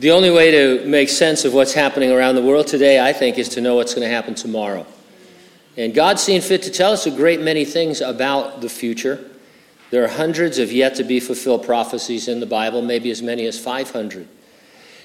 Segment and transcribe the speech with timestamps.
[0.00, 3.36] The only way to make sense of what's happening around the world today, I think,
[3.36, 4.86] is to know what's going to happen tomorrow.
[5.76, 9.22] And God's seen fit to tell us a great many things about the future.
[9.90, 13.44] There are hundreds of yet to be fulfilled prophecies in the Bible, maybe as many
[13.44, 14.26] as 500.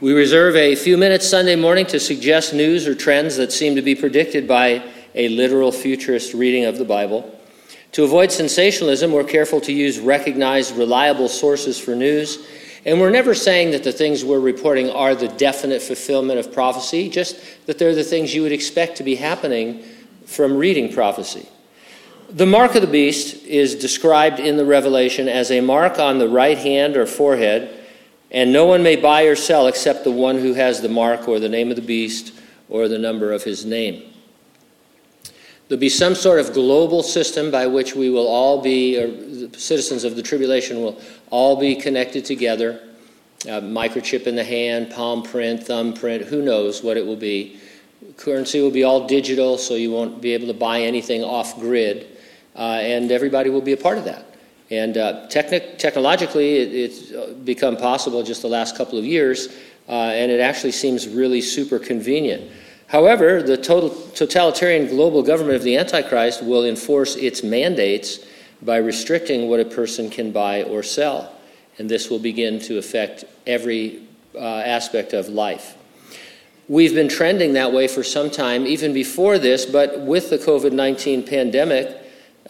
[0.00, 3.82] We reserve a few minutes Sunday morning to suggest news or trends that seem to
[3.82, 4.84] be predicted by
[5.16, 7.36] a literal futurist reading of the Bible.
[7.90, 12.46] To avoid sensationalism, we're careful to use recognized, reliable sources for news.
[12.86, 17.08] And we're never saying that the things we're reporting are the definite fulfillment of prophecy,
[17.08, 17.36] just
[17.66, 19.82] that they're the things you would expect to be happening
[20.24, 21.48] from reading prophecy.
[22.30, 26.28] The mark of the beast is described in the Revelation as a mark on the
[26.28, 27.84] right hand or forehead,
[28.30, 31.40] and no one may buy or sell except the one who has the mark or
[31.40, 32.32] the name of the beast
[32.68, 34.12] or the number of his name.
[35.68, 39.58] There'll be some sort of global system by which we will all be, or the
[39.58, 42.80] citizens of the tribulation will all be connected together.
[43.44, 47.58] Uh, microchip in the hand, palm print, thumb print, who knows what it will be.
[48.16, 52.16] Currency will be all digital, so you won't be able to buy anything off grid
[52.56, 54.24] uh, and everybody will be a part of that.
[54.70, 59.48] And uh, technologically, it, it's uh, become possible just the last couple of years,
[59.88, 62.50] uh, and it actually seems really super convenient.
[62.88, 68.20] However, the total, totalitarian global government of the Antichrist will enforce its mandates
[68.62, 71.32] by restricting what a person can buy or sell.
[71.78, 74.02] And this will begin to affect every
[74.34, 75.76] uh, aspect of life.
[76.68, 80.72] We've been trending that way for some time, even before this, but with the COVID
[80.72, 81.96] 19 pandemic,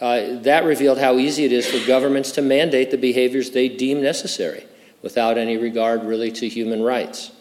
[0.01, 4.01] uh, that revealed how easy it is for governments to mandate the behaviors they deem
[4.01, 4.63] necessary
[5.01, 7.31] without any regard really to human rights.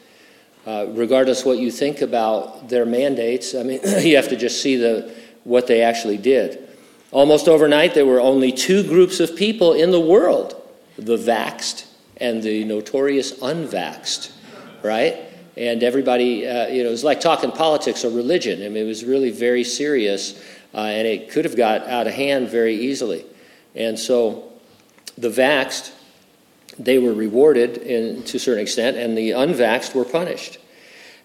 [0.67, 4.77] Uh, regardless what you think about their mandates, I mean, you have to just see
[4.77, 5.15] the,
[5.45, 6.69] what they actually did.
[7.13, 10.55] Almost overnight, there were only two groups of people in the world
[10.99, 11.87] the vaxxed
[12.17, 14.33] and the notorious unvaxxed,
[14.83, 15.17] right?
[15.57, 18.63] And everybody, uh, you know, it was like talking politics or religion.
[18.63, 20.43] I mean, it was really very serious
[20.75, 23.25] uh, and it could have got out of hand very easily.
[23.75, 24.53] And so
[25.17, 25.93] the vaxxed,
[26.79, 30.59] they were rewarded in, to a certain extent, and the unvaxxed were punished.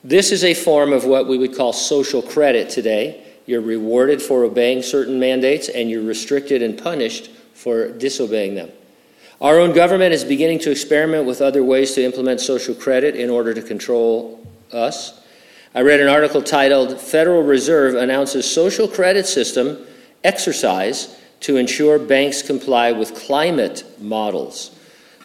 [0.03, 3.23] This is a form of what we would call social credit today.
[3.45, 8.71] You're rewarded for obeying certain mandates, and you're restricted and punished for disobeying them.
[9.41, 13.29] Our own government is beginning to experiment with other ways to implement social credit in
[13.29, 15.19] order to control us.
[15.73, 19.77] I read an article titled Federal Reserve Announces Social Credit System
[20.23, 24.77] Exercise to Ensure Banks Comply with Climate Models.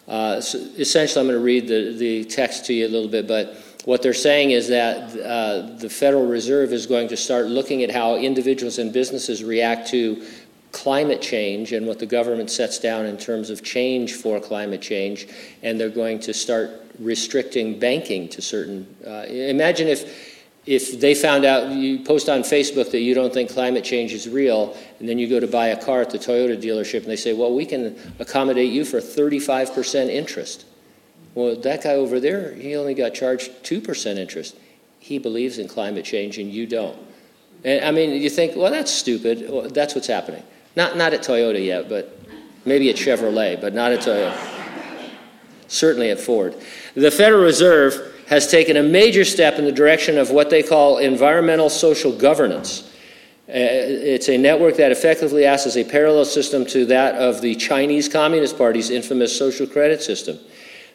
[0.07, 3.27] Uh, so essentially, I'm going to read the, the text to you a little bit,
[3.27, 7.83] but what they're saying is that uh, the Federal Reserve is going to start looking
[7.83, 10.25] at how individuals and businesses react to
[10.73, 15.27] climate change and what the government sets down in terms of change for climate change,
[15.63, 16.69] and they're going to start
[16.99, 18.85] restricting banking to certain.
[19.05, 20.26] Uh, imagine if
[20.67, 24.27] if they found out you post on Facebook that you don't think climate change is
[24.27, 27.15] real, and then you go to buy a car at the Toyota dealership and they
[27.15, 30.65] say, Well, we can accommodate you for 35% interest.
[31.35, 34.57] Well, that guy over there, he only got charged 2% interest.
[34.99, 36.97] He believes in climate change and you don't.
[37.63, 39.49] And I mean, you think, well, that's stupid.
[39.49, 40.43] Well, that's what's happening.
[40.75, 42.19] Not, not at Toyota yet, but
[42.65, 44.37] maybe at Chevrolet, but not at Toyota.
[45.67, 46.55] Certainly at Ford.
[46.95, 50.97] The Federal Reserve has taken a major step in the direction of what they call
[50.97, 52.91] environmental social governance.
[53.47, 57.55] Uh, it's a network that effectively acts as a parallel system to that of the
[57.55, 60.37] Chinese Communist Party's infamous social credit system.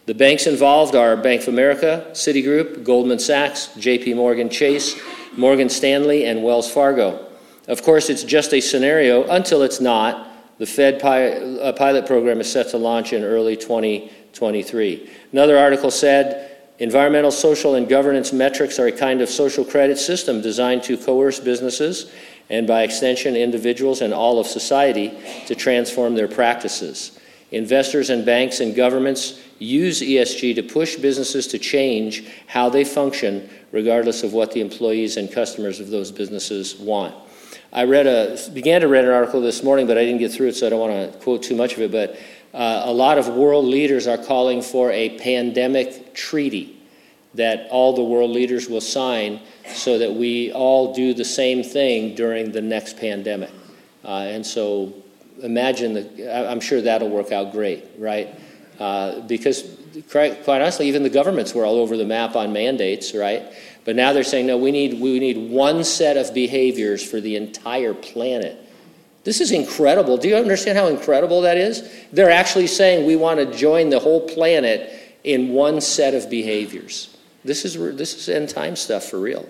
[0.04, 5.00] The banks involved are Bank of America, Citigroup, Goldman Sachs, JP Morgan Chase,
[5.34, 7.26] Morgan Stanley, and Wells Fargo.
[7.66, 10.28] Of course, it's just a scenario until it's not.
[10.58, 15.10] The Fed uh, pilot program is set to launch in early 2023.
[15.32, 16.51] Another article said
[16.82, 21.38] Environmental, social, and governance metrics are a kind of social credit system designed to coerce
[21.38, 22.10] businesses
[22.50, 25.16] and, by extension, individuals and all of society
[25.46, 27.20] to transform their practices.
[27.52, 33.48] Investors and banks and governments use ESG to push businesses to change how they function,
[33.70, 37.14] regardless of what the employees and customers of those businesses want.
[37.72, 40.48] I read a, began to read an article this morning, but I didn't get through
[40.48, 41.92] it, so I don't want to quote too much of it.
[41.92, 42.18] But
[42.52, 46.80] uh, a lot of world leaders are calling for a pandemic treaty
[47.34, 52.14] that all the world leaders will sign so that we all do the same thing
[52.14, 53.50] during the next pandemic.
[54.04, 54.92] Uh, and so
[55.42, 58.28] imagine that, I'm sure that'll work out great, right?
[58.78, 59.76] Uh, because
[60.10, 63.44] quite, quite honestly, even the governments were all over the map on mandates, right?
[63.84, 67.36] But now they're saying, no, we need, we need one set of behaviors for the
[67.36, 68.62] entire planet
[69.24, 70.16] this is incredible.
[70.16, 71.88] Do you understand how incredible that is?
[72.12, 74.92] They're actually saying we want to join the whole planet
[75.22, 77.11] in one set of behaviors.
[77.44, 79.48] This is, this is end time stuff for real.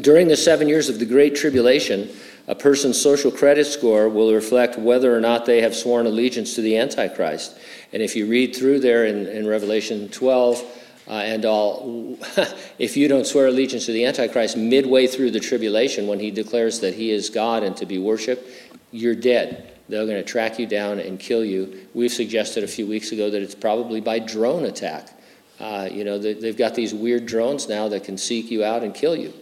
[0.00, 2.10] During the seven years of the Great Tribulation,
[2.48, 6.62] a person's social credit score will reflect whether or not they have sworn allegiance to
[6.62, 7.58] the Antichrist.
[7.92, 10.62] And if you read through there in, in Revelation 12
[11.06, 12.18] uh, and all,
[12.78, 16.80] if you don't swear allegiance to the Antichrist midway through the tribulation when he declares
[16.80, 18.50] that he is God and to be worshiped,
[18.90, 19.72] you're dead.
[19.88, 21.86] They're going to track you down and kill you.
[21.94, 25.10] We've suggested a few weeks ago that it's probably by drone attack.
[25.60, 28.82] Uh, you know, they, have got these weird drones now that can seek you out
[28.82, 29.32] and kill you.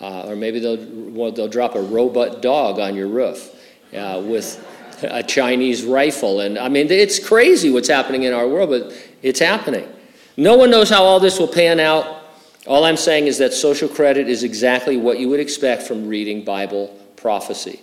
[0.00, 3.54] Uh, or maybe they'll, well, they'll drop a robot dog on your roof
[3.94, 4.64] uh, with
[5.02, 6.40] a Chinese rifle.
[6.40, 8.92] And I mean, it's crazy what's happening in our world, but
[9.22, 9.88] it's happening.
[10.36, 12.22] No one knows how all this will pan out.
[12.66, 16.44] All I'm saying is that social credit is exactly what you would expect from reading
[16.44, 17.80] Bible prophecy.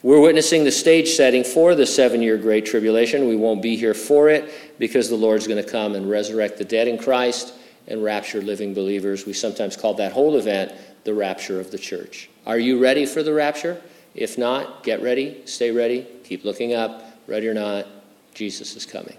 [0.00, 3.26] We're witnessing the stage setting for the seven year Great Tribulation.
[3.26, 4.48] We won't be here for it
[4.78, 7.52] because the Lord's going to come and resurrect the dead in Christ
[7.88, 9.26] and rapture living believers.
[9.26, 10.72] We sometimes call that whole event
[11.02, 12.30] the rapture of the church.
[12.46, 13.82] Are you ready for the rapture?
[14.14, 17.04] If not, get ready, stay ready, keep looking up.
[17.26, 17.86] Ready or not,
[18.34, 19.16] Jesus is coming.